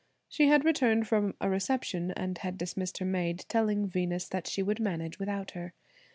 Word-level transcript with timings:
She 0.27 0.47
had 0.47 0.65
returned 0.65 1.07
from 1.07 1.35
a 1.39 1.47
reception, 1.47 2.09
and 2.17 2.35
had 2.39 2.57
dismissed 2.57 2.97
her 2.97 3.05
maid, 3.05 3.45
telling 3.47 3.85
Venus 3.85 4.27
that 4.29 4.47
she 4.47 4.63
would 4.63 4.79
manage 4.79 5.19
without 5.19 5.51
her. 5.51 5.73